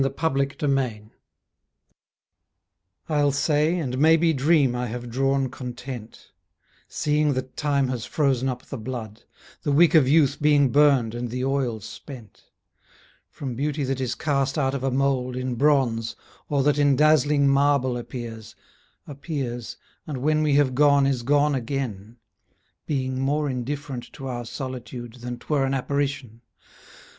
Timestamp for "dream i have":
4.33-5.11